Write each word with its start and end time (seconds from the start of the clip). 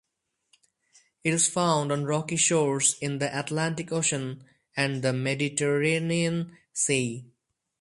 It 1.23 1.31
is 1.31 1.47
found 1.47 1.91
on 1.91 2.05
rocky 2.05 2.35
shores 2.35 2.97
in 3.01 3.19
the 3.19 3.37
Atlantic 3.39 3.91
Ocean 3.91 4.43
and 4.75 5.03
the 5.03 5.13
Mediterranean 5.13 6.57
Sea. 6.73 7.23